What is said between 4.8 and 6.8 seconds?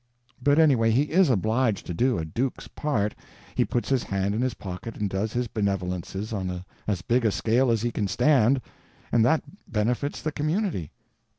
and does his benevolences on